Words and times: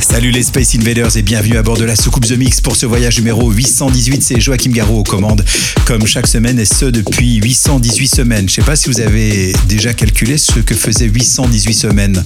Salut 0.00 0.30
les 0.30 0.42
Space 0.42 0.74
Invaders 0.74 1.16
et 1.16 1.22
bienvenue 1.22 1.56
à 1.56 1.62
bord 1.62 1.76
de 1.76 1.84
la 1.84 1.96
soucoupe 1.96 2.26
The 2.26 2.36
Mix 2.36 2.60
pour 2.60 2.76
ce 2.76 2.84
voyage 2.86 3.18
numéro 3.18 3.50
818. 3.50 4.22
C'est 4.22 4.40
Joachim 4.40 4.70
Garraud 4.70 5.00
aux 5.00 5.02
commandes, 5.02 5.44
comme 5.86 6.06
chaque 6.06 6.26
semaine 6.26 6.58
et 6.58 6.64
ce 6.64 6.86
depuis 6.86 7.36
818 7.36 8.06
semaines. 8.06 8.48
Je 8.48 8.54
sais 8.54 8.62
pas 8.62 8.76
si 8.76 8.88
vous 8.88 9.00
avez 9.00 9.54
déjà 9.68 9.94
calculé 9.94 10.36
ce 10.36 10.60
que 10.60 10.74
faisait 10.74 11.06
818 11.06 11.74
semaines. 11.74 12.24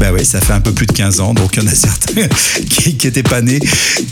Ben 0.00 0.12
ouais, 0.12 0.24
ça 0.24 0.40
fait 0.40 0.52
un 0.52 0.60
peu 0.60 0.72
plus 0.72 0.86
de 0.86 0.92
15 0.92 1.20
ans, 1.20 1.34
donc 1.34 1.56
il 1.56 1.62
y 1.62 1.66
en 1.66 1.70
a 1.70 1.74
certains 1.74 2.26
qui, 2.70 2.96
qui 2.96 3.06
étaient 3.06 3.22
pas 3.22 3.40
nés 3.40 3.60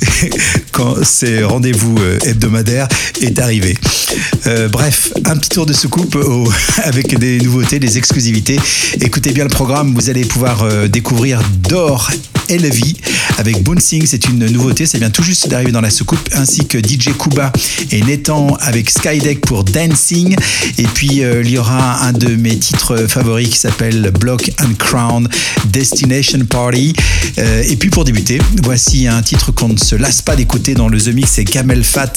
quand 0.72 1.04
ces 1.04 1.42
rendez-vous 1.42 1.96
euh, 1.98 2.18
hebdomadaires 2.24 2.88
est 3.20 3.38
arrivé. 3.38 3.76
Euh, 4.46 4.68
bref, 4.68 5.12
un 5.24 5.36
petit 5.36 5.50
tour 5.50 5.66
de 5.66 5.72
soucoupe 5.72 6.16
avec 6.84 7.18
des 7.18 7.38
nouveautés, 7.38 7.80
des 7.80 7.98
exclusivités. 7.98 8.58
Écoutez 9.00 9.32
bien 9.32 9.44
le 9.44 9.50
programme, 9.50 9.94
vous 9.94 10.10
allez 10.10 10.24
pouvoir 10.24 10.62
euh, 10.62 10.86
découvrir 10.86 11.40
Dor 11.68 12.10
Elvi 12.48 12.96
avec 13.38 13.62
Bouncing, 13.62 14.06
c'est 14.06 14.26
une 14.26 14.46
nouveauté, 14.46 14.86
ça 14.86 14.98
vient 14.98 15.10
tout 15.10 15.22
juste 15.22 15.48
d'arriver 15.48 15.72
dans 15.72 15.80
la 15.80 15.90
soucoupe, 15.90 16.28
ainsi 16.34 16.66
que 16.66 16.78
DJ 16.78 17.10
Kuba 17.18 17.52
et 17.90 18.00
Nathan 18.02 18.56
avec 18.60 18.90
Skydeck 18.90 19.40
pour 19.40 19.64
Dancing. 19.64 20.36
Et 20.78 20.84
puis 20.84 21.22
euh, 21.22 21.42
il 21.44 21.50
y 21.50 21.58
aura 21.58 22.04
un 22.04 22.12
de 22.12 22.36
mes 22.36 22.56
titres 22.56 23.06
favoris 23.08 23.48
qui 23.48 23.58
s'appelle 23.58 24.12
Block 24.18 24.50
and 24.62 24.74
Crown 24.78 25.28
Destination 25.66 26.44
Party. 26.48 26.92
Euh, 27.38 27.64
et 27.68 27.76
puis 27.76 27.90
pour 27.90 28.04
débuter, 28.04 28.40
voici 28.62 29.08
un 29.08 29.22
titre 29.22 29.52
qu'on 29.52 29.70
ne 29.70 29.78
se 29.78 29.96
lasse 29.96 30.22
pas 30.22 30.36
d'écouter 30.36 30.74
dans 30.74 30.88
le 30.88 31.00
The 31.00 31.08
Mix, 31.08 31.32
c'est 31.32 31.44
Camel 31.44 31.82
Fat 31.82 32.12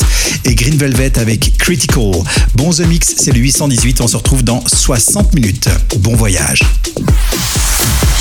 et 0.45 0.55
Green 0.55 0.77
Velvet 0.77 1.17
avec 1.17 1.57
Critical. 1.57 2.11
Bon 2.55 2.71
The 2.71 2.81
Mix, 2.81 3.15
c'est 3.17 3.31
le 3.31 3.39
818, 3.39 4.01
on 4.01 4.07
se 4.07 4.17
retrouve 4.17 4.43
dans 4.43 4.63
60 4.65 5.33
minutes. 5.33 5.69
Bon 5.99 6.15
voyage. 6.15 6.59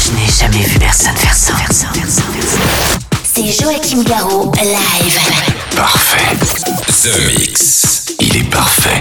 Je 0.05 0.11
n'ai 0.13 0.27
jamais 0.41 0.65
vu 0.65 0.79
personne 0.79 1.17
faire 1.17 1.35
ça. 1.35 1.55
C'est 3.25 3.53
Joachim 3.53 4.03
Garraud, 4.05 4.53
live. 4.63 5.19
Parfait. 5.75 6.37
The 7.03 7.39
Mix. 7.39 8.07
Il 8.21 8.37
est 8.37 8.51
parfait. 8.51 9.01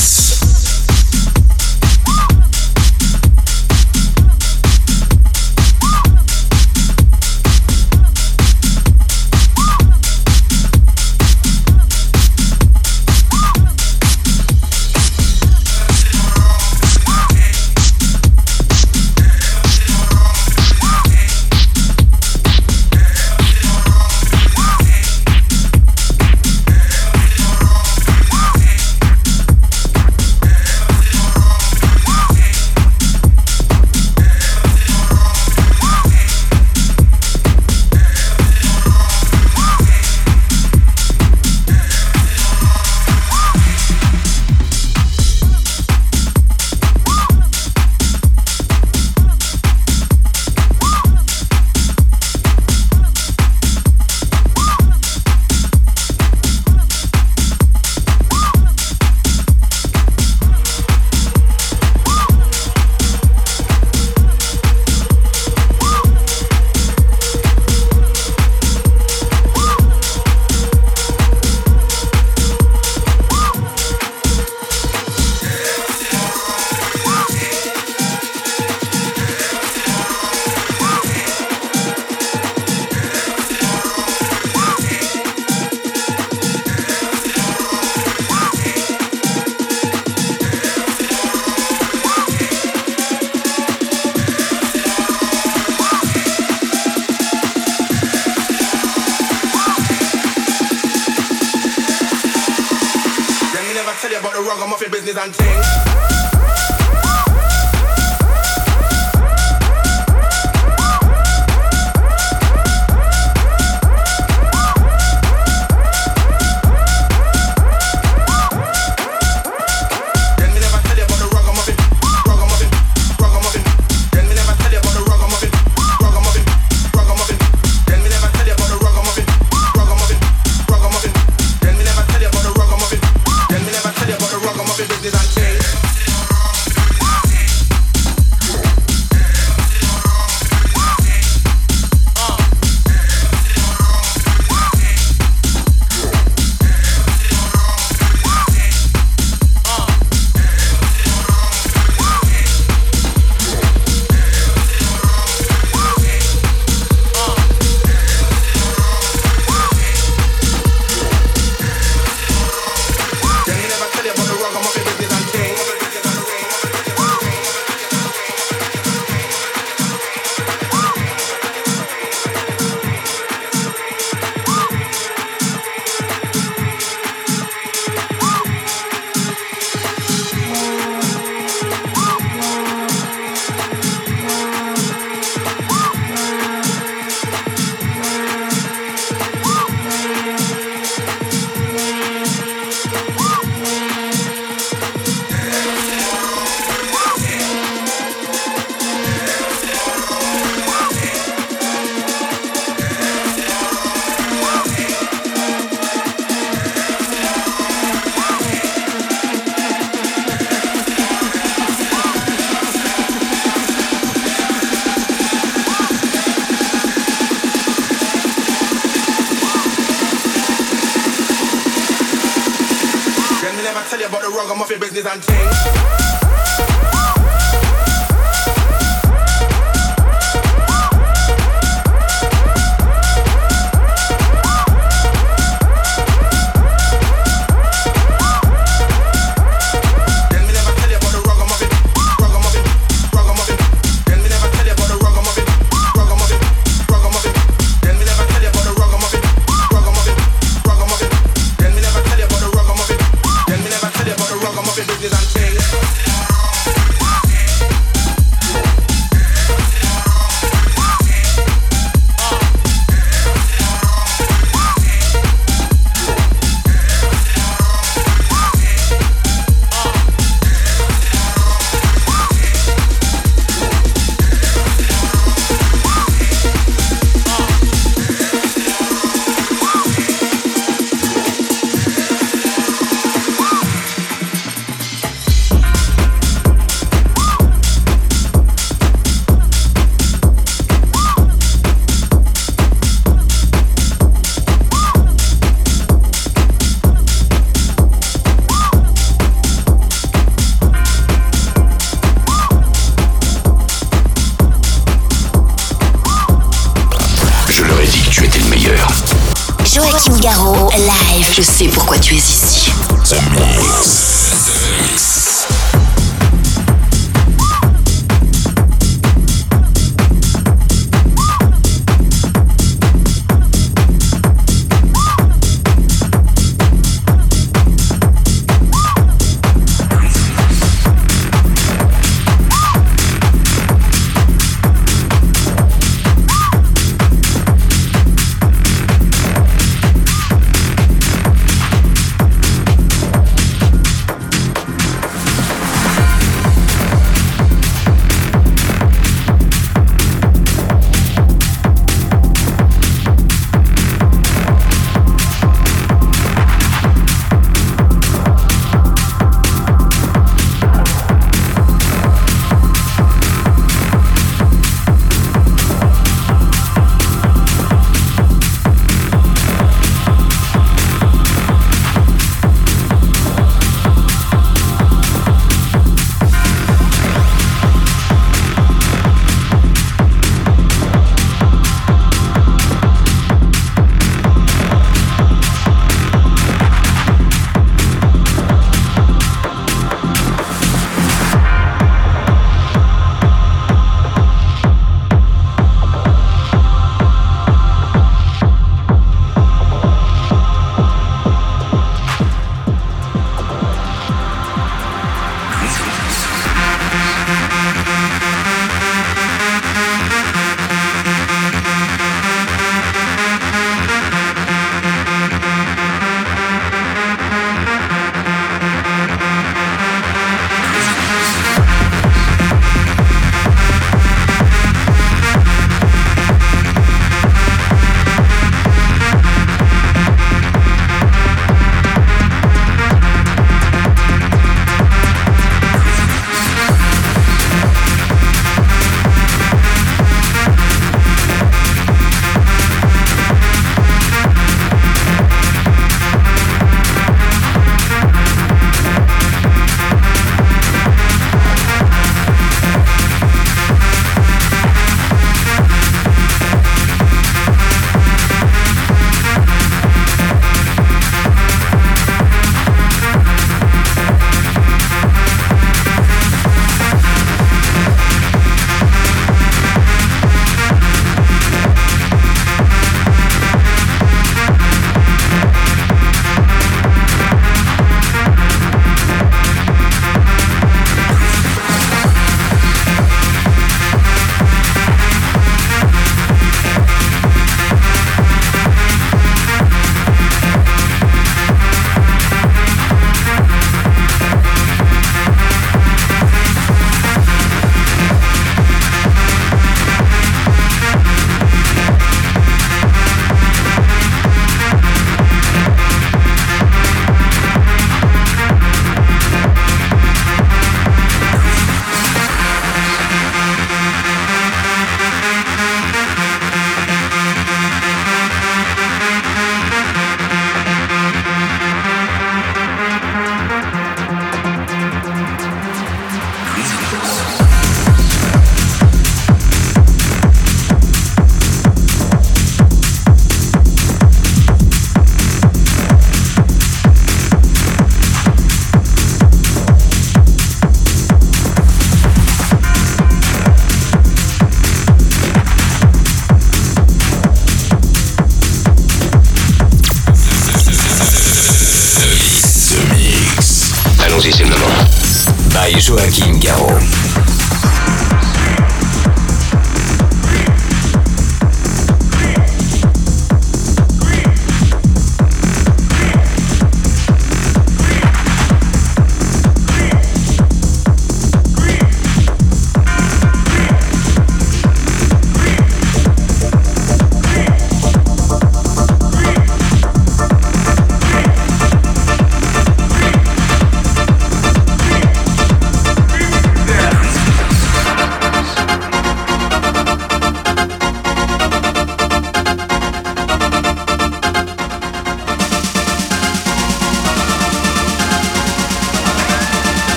Je 311.41 311.45
sais 311.47 311.67
pourquoi 311.69 311.97
tu 311.97 312.13
es 312.13 312.17
ici. 312.17 312.69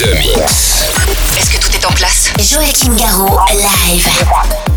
The 0.00 0.14
Mix. 0.18 0.88
Est-ce 1.36 1.50
que 1.50 1.58
tout 1.58 1.76
est 1.76 1.84
en 1.84 1.92
place? 1.92 2.32
Joachim 2.38 2.96
Garraud, 2.96 3.38
live. 3.52 4.69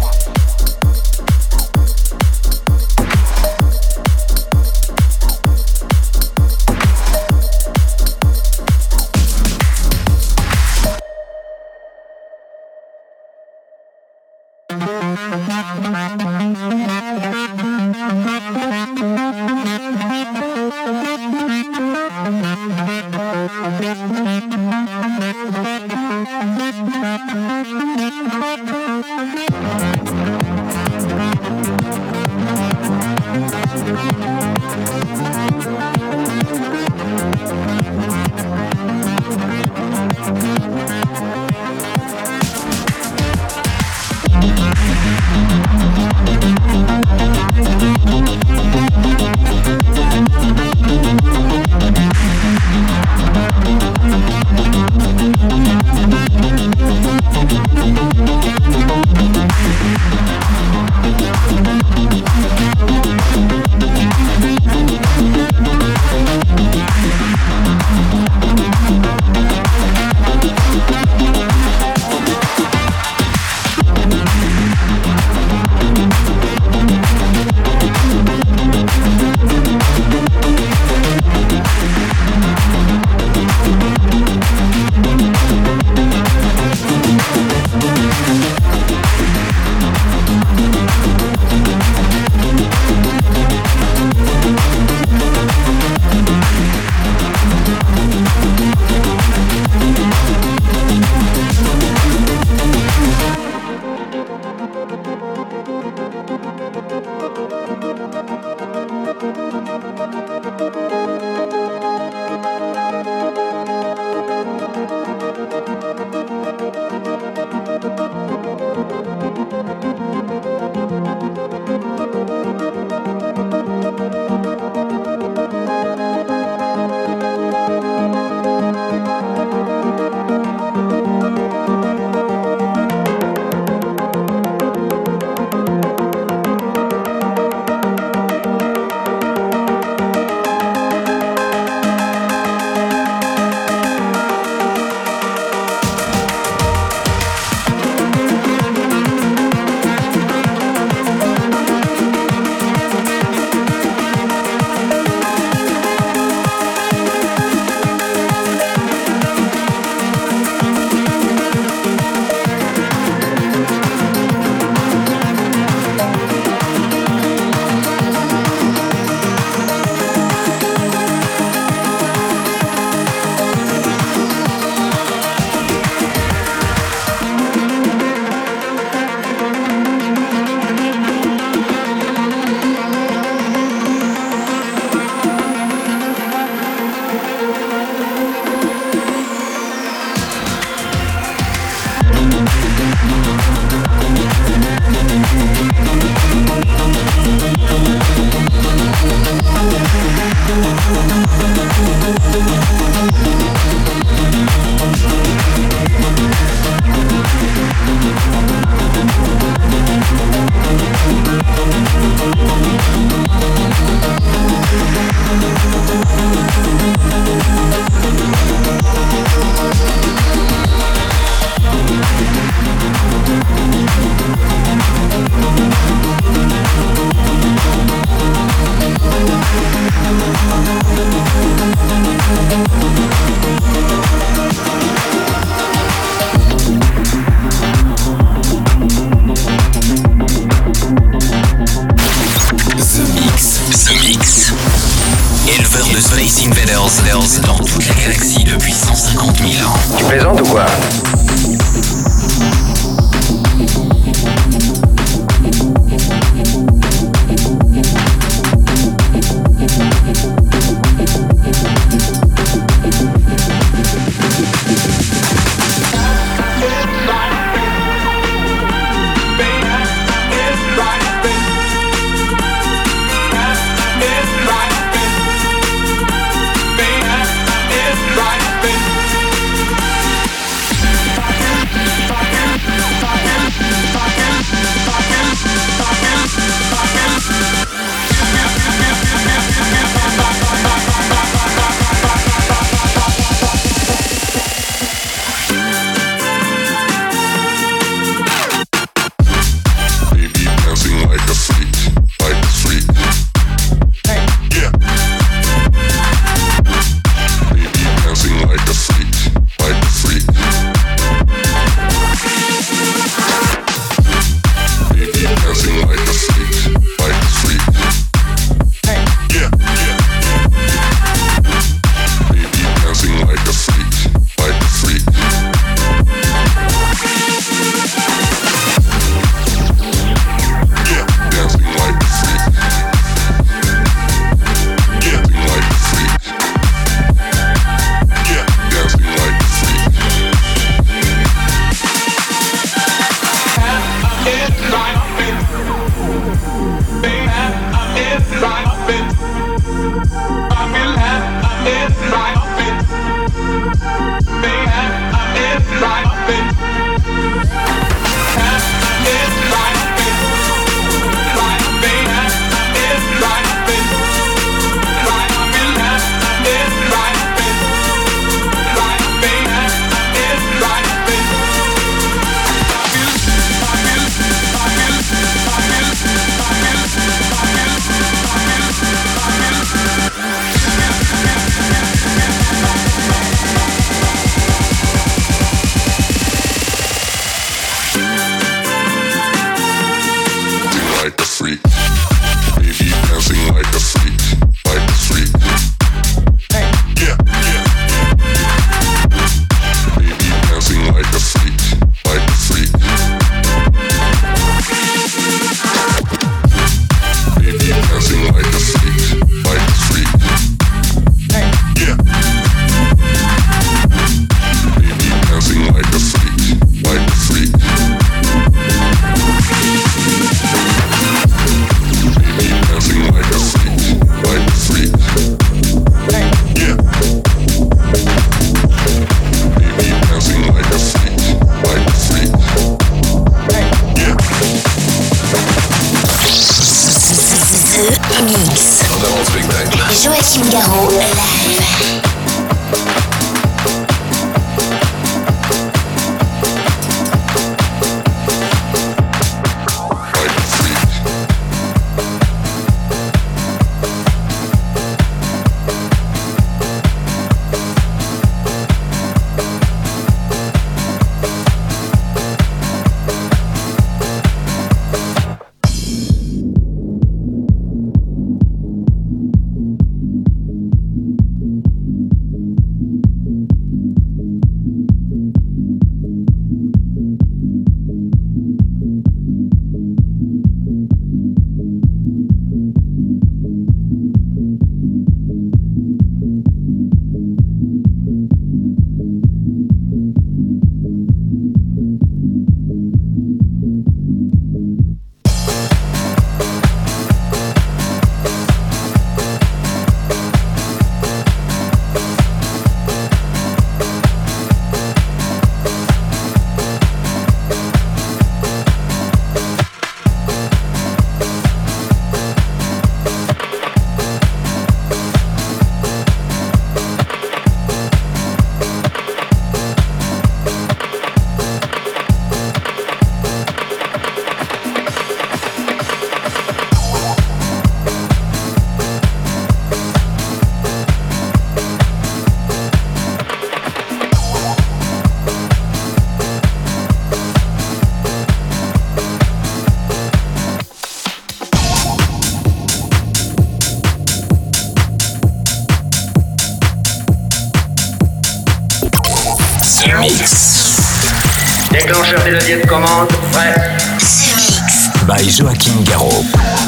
by 555.07 555.19
Joachim 555.21 555.83
Garraud. 555.83 556.62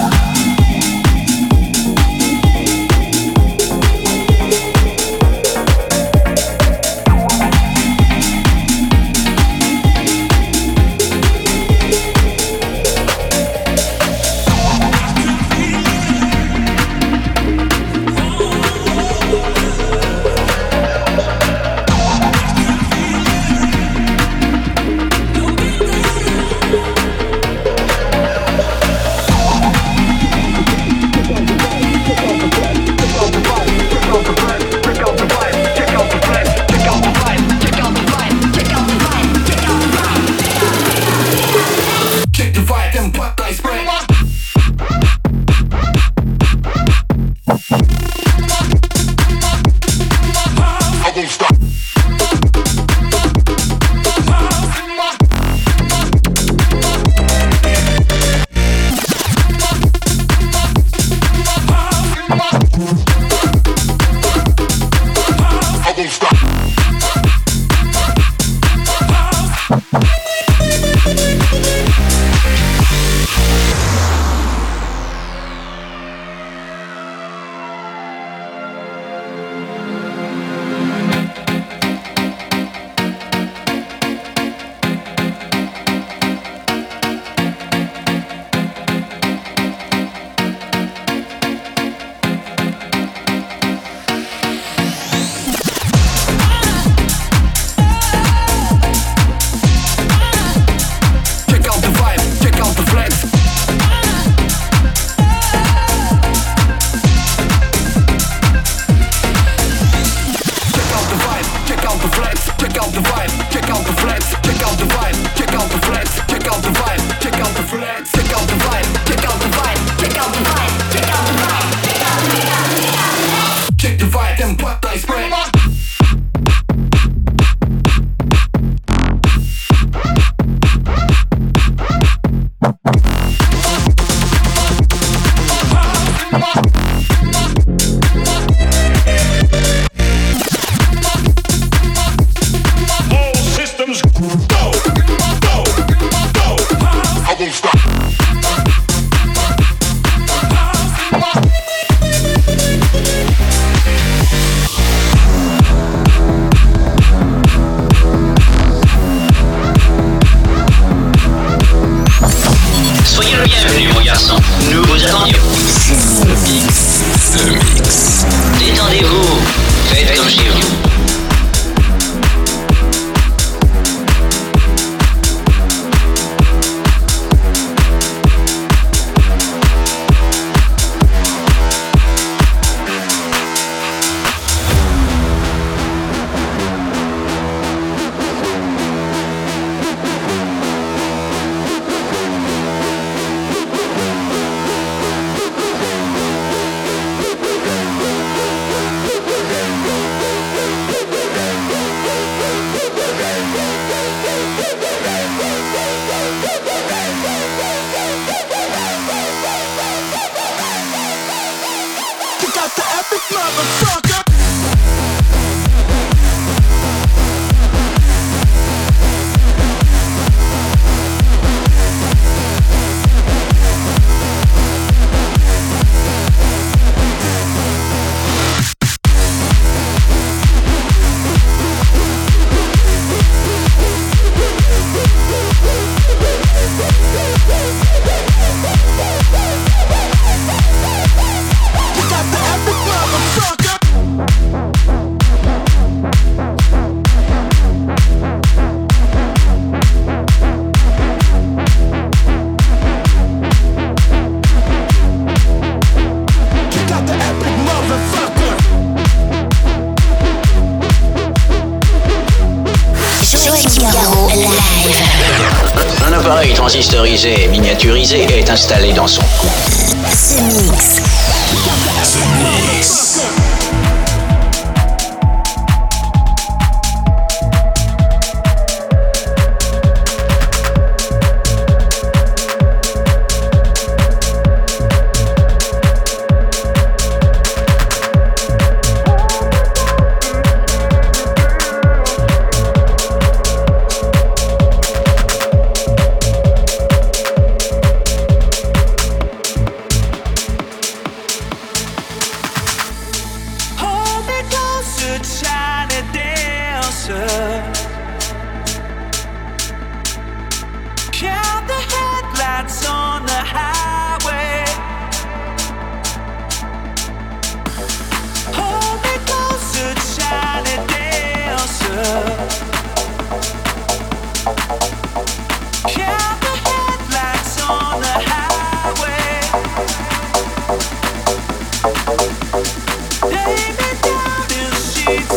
the 112.95 113.01
vibe, 113.01 113.51
check 113.51 113.69
out 113.69 113.85
the 113.85 113.93
flex, 114.01 114.29
check 114.41 114.61
out 114.63 114.77
the 114.77 114.85
vibe, 114.85 115.44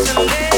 so 0.05 0.48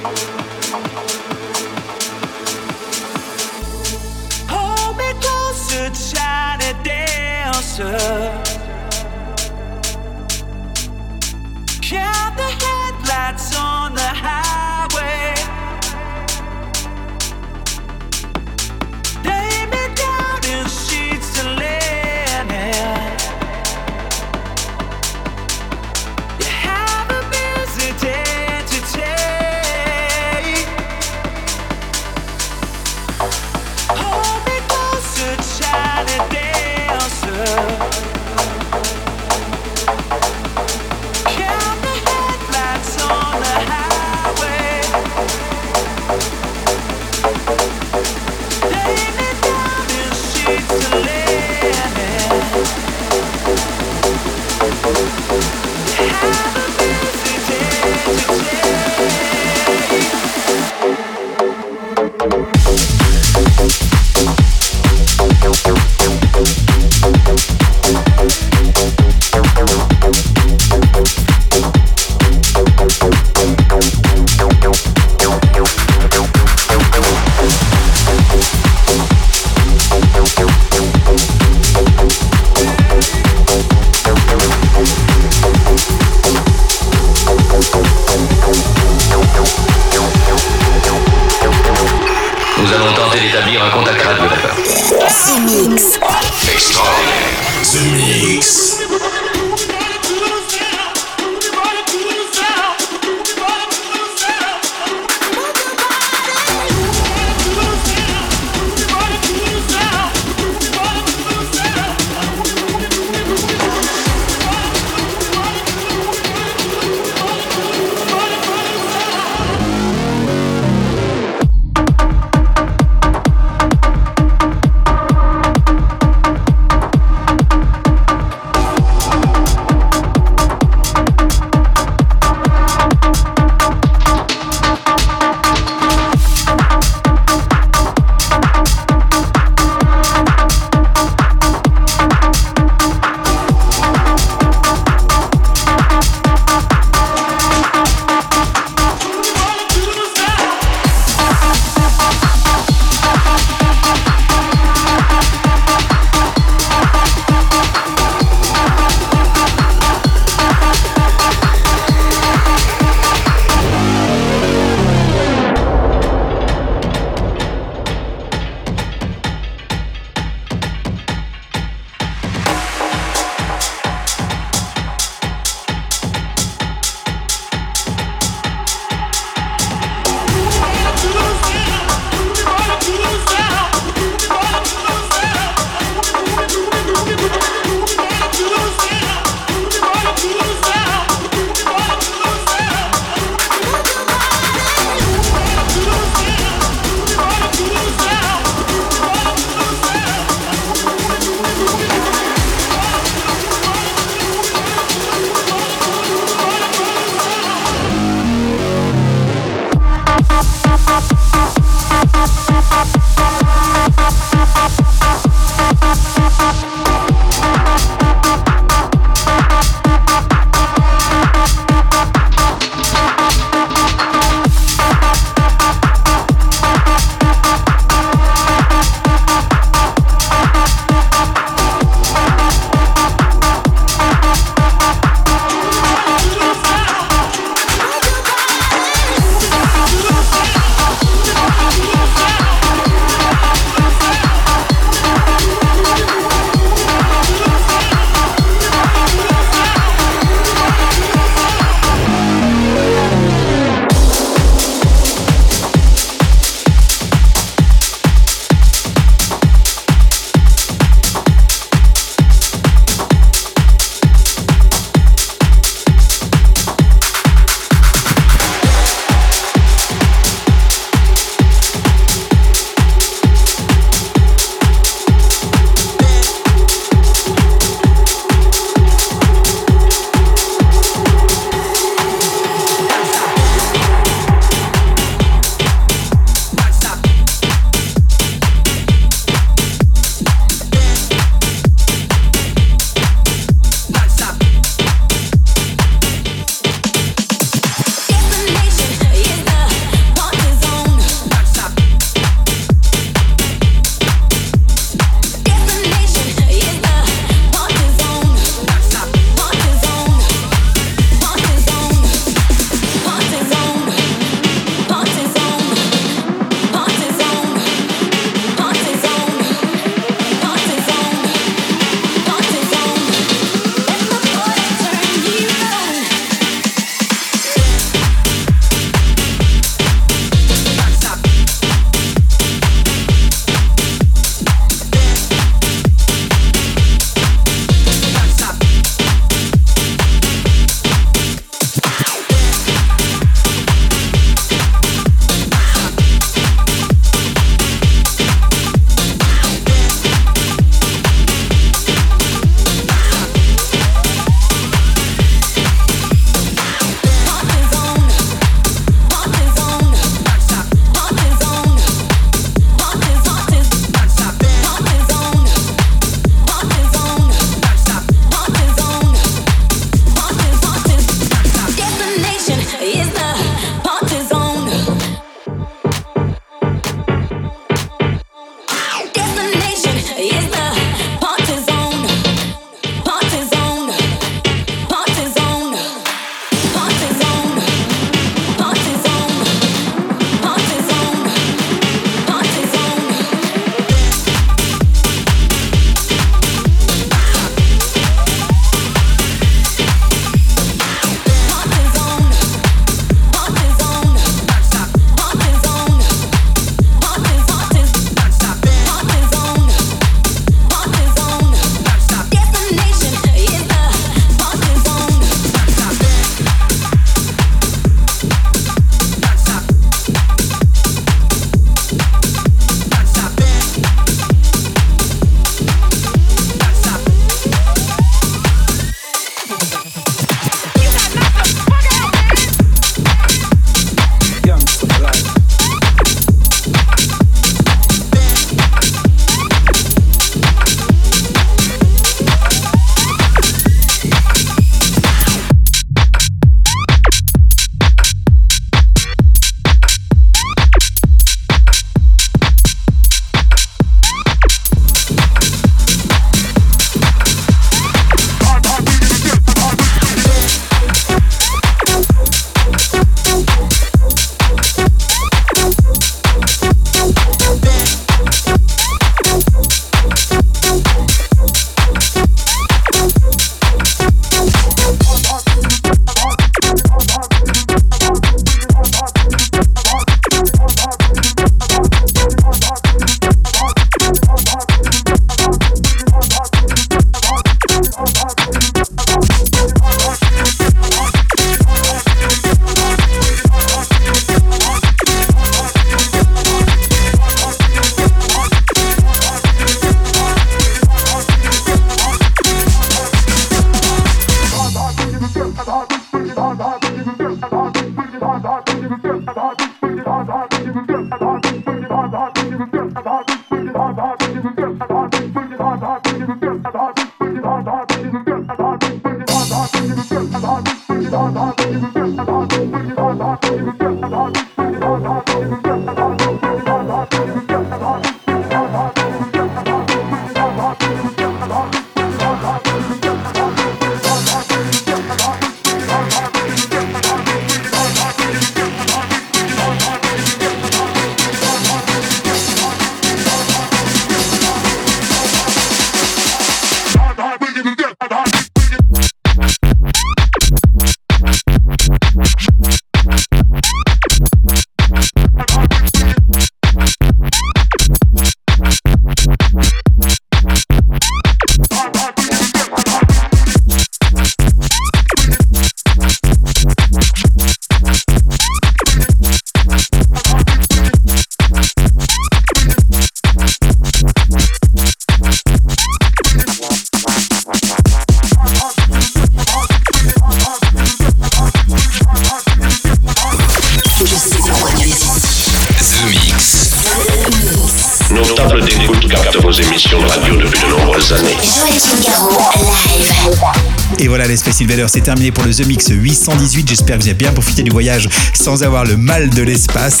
Space 594.72 594.78
Invaders, 594.78 594.90
c'est 594.90 595.00
terminé 595.02 595.32
pour 595.32 595.44
le 595.44 595.52
The 595.52 595.66
Mix 595.66 595.88
818. 595.90 596.68
J'espère 596.68 596.96
que 596.96 597.02
vous 597.02 597.08
avez 597.08 597.18
bien 597.18 597.32
profité 597.32 597.62
du 597.62 597.70
voyage 597.70 598.08
sans 598.32 598.62
avoir 598.62 598.84
le 598.84 598.96
mal 598.96 599.28
de 599.28 599.42
l'espace. 599.42 600.00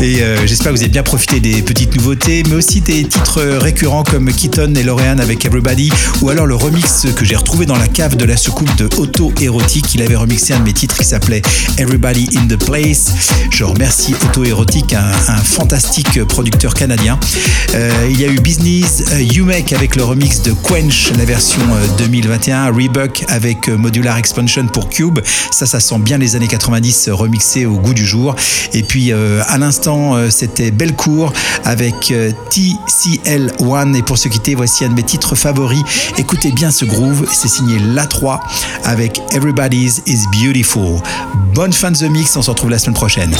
Et 0.00 0.22
euh, 0.22 0.46
j'espère 0.46 0.72
que 0.72 0.76
vous 0.76 0.82
avez 0.82 0.90
bien 0.90 1.02
profité 1.02 1.40
des 1.40 1.60
petites 1.62 1.94
nouveautés, 1.96 2.42
mais 2.48 2.54
aussi 2.54 2.80
des 2.80 3.04
titres 3.04 3.42
récurrents 3.42 4.04
comme 4.04 4.32
Keaton 4.32 4.74
et 4.74 4.82
Lorean 4.82 5.18
avec 5.18 5.44
Everybody, 5.44 5.90
ou 6.22 6.30
alors 6.30 6.46
le 6.46 6.54
remix 6.54 7.06
que 7.14 7.24
j'ai 7.24 7.36
retrouvé 7.36 7.66
dans 7.66 7.76
la 7.76 7.88
cave 7.88 8.16
de 8.16 8.24
la 8.24 8.36
soucoupe 8.36 8.74
de 8.76 8.88
Auto 8.96 9.32
Érotique. 9.40 9.94
Il 9.94 10.02
avait 10.02 10.16
remixé 10.16 10.54
un 10.54 10.60
de 10.60 10.64
mes 10.64 10.72
titres 10.72 10.96
qui 10.96 11.04
s'appelait 11.04 11.42
Everybody 11.78 12.28
in 12.36 12.46
the 12.46 12.56
Place. 12.64 13.12
Je 13.50 13.64
remercie 13.64 14.14
Auto 14.24 14.44
Érotique, 14.44 14.94
un, 14.94 15.36
fantastique 15.36 16.24
producteur 16.24 16.74
canadien. 16.74 17.18
Euh, 17.74 18.08
il 18.10 18.20
y 18.20 18.24
a 18.24 18.28
eu 18.28 18.40
Business 18.40 19.04
euh, 19.12 19.20
You 19.20 19.44
Make 19.44 19.72
avec 19.72 19.96
le 19.96 20.04
remix 20.04 20.42
de 20.42 20.52
Quench, 20.52 21.12
la 21.18 21.24
version 21.24 21.60
euh, 21.62 21.86
2021, 21.98 22.72
Reebok 22.72 23.24
avec 23.28 23.68
euh, 23.68 23.76
Modular 24.06 24.18
Expansion 24.18 24.66
pour 24.68 24.88
Cube. 24.88 25.18
Ça, 25.50 25.66
ça 25.66 25.80
sent 25.80 25.98
bien 25.98 26.18
les 26.18 26.36
années 26.36 26.46
90 26.46 27.08
euh, 27.08 27.14
remixé 27.14 27.66
au 27.66 27.74
goût 27.74 27.94
du 27.94 28.06
jour. 28.06 28.36
Et 28.72 28.82
puis 28.82 29.12
euh, 29.12 29.42
à 29.48 29.58
l'instant, 29.58 30.14
euh, 30.14 30.30
c'était 30.30 30.70
Belcourt 30.70 31.32
avec 31.64 32.12
euh, 32.12 32.30
TCL1. 32.50 33.96
Et 33.96 34.02
pour 34.02 34.18
se 34.18 34.28
quitter, 34.28 34.54
voici 34.54 34.84
un 34.84 34.90
de 34.90 34.94
mes 34.94 35.02
titres 35.02 35.34
favoris. 35.34 35.82
Écoutez 36.18 36.52
bien 36.52 36.70
ce 36.70 36.84
groove. 36.84 37.26
C'est 37.32 37.48
signé 37.48 37.78
La3 37.78 38.40
avec 38.84 39.20
Everybody's 39.32 40.02
is 40.06 40.24
Beautiful. 40.32 41.00
Bonne 41.54 41.72
fin 41.72 41.90
de 41.90 41.96
The 41.96 42.10
Mix. 42.10 42.36
On 42.36 42.42
se 42.42 42.50
retrouve 42.50 42.70
la 42.70 42.78
semaine 42.78 42.94
prochaine. 42.94 43.34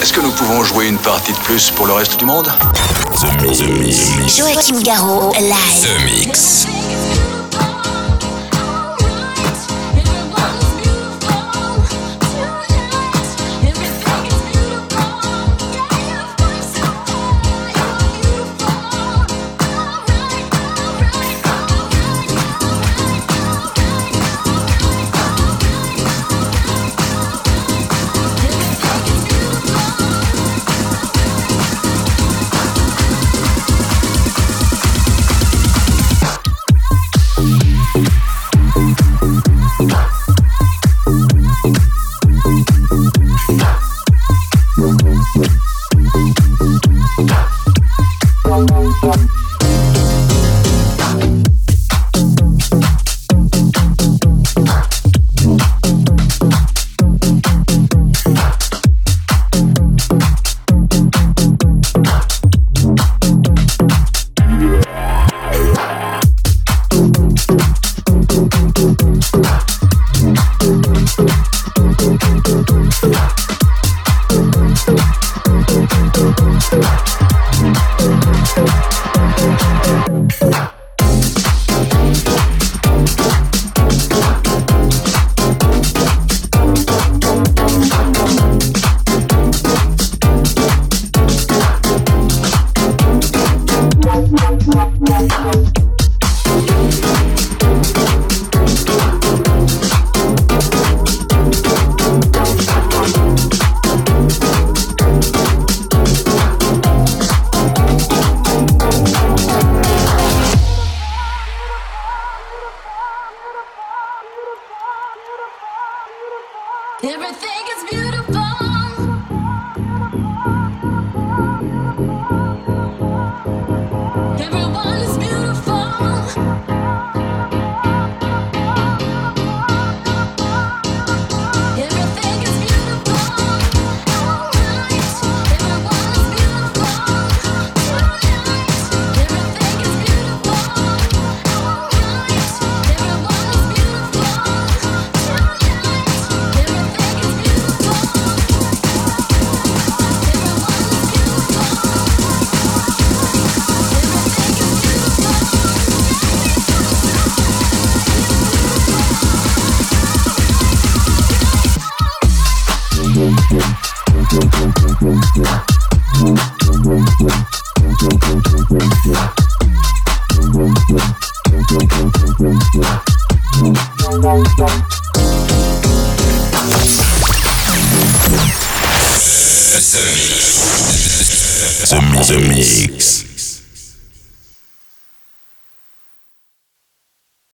Est-ce 0.00 0.14
que 0.14 0.20
nous 0.22 0.32
pouvons 0.32 0.64
jouer 0.64 0.88
une 0.88 0.96
partie 0.96 1.32
de 1.32 1.38
plus 1.38 1.70
pour 1.70 1.86
le 1.86 1.92
reste 1.92 2.18
du 2.18 2.24
monde? 2.24 2.50
The 3.20 3.42
Mix. 3.42 3.58
The 3.58 3.68
Mix. 3.68 4.36
Joachim 4.38 4.82
Garraud, 4.82 5.34
live. 5.38 5.82
The 5.82 6.26
Mix. 6.26 6.66